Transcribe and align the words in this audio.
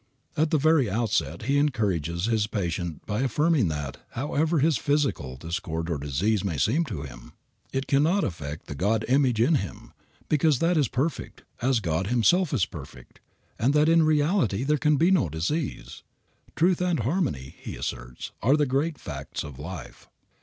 At 0.35 0.49
the 0.49 0.57
very 0.57 0.89
outset 0.89 1.43
he 1.43 1.59
encourages 1.59 2.25
his 2.25 2.47
patient 2.47 3.05
by 3.05 3.19
affirming 3.21 3.67
that, 3.67 3.97
however 4.13 4.55
real 4.55 4.65
his 4.65 4.77
physical 4.79 5.35
discord 5.37 5.91
or 5.91 5.99
disease 5.99 6.43
may 6.43 6.57
seem 6.57 6.85
to 6.85 7.03
him, 7.03 7.33
it 7.71 7.85
cannot 7.85 8.23
affect 8.23 8.65
the 8.65 8.73
God 8.73 9.05
image 9.07 9.39
in 9.39 9.53
him, 9.61 9.93
because 10.27 10.57
that 10.57 10.75
is 10.75 10.87
perfect, 10.87 11.43
as 11.61 11.79
God 11.81 12.07
Himself 12.07 12.51
is 12.51 12.65
perfect, 12.65 13.19
and 13.59 13.75
that 13.75 13.87
in 13.87 14.01
reality 14.01 14.63
there 14.63 14.79
can 14.79 14.97
be 14.97 15.11
no 15.11 15.29
disease. 15.29 16.01
Truth 16.55 16.81
and 16.81 17.01
harmony, 17.01 17.53
he 17.59 17.75
asserts, 17.75 18.31
are 18.41 18.57
the 18.57 18.65
great 18.65 18.97
facts 18.97 19.43
of 19.43 19.59
life. 19.59 20.09